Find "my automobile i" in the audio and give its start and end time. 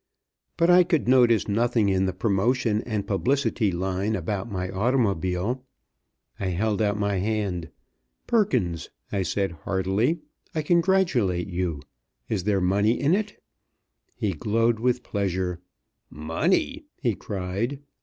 4.51-6.47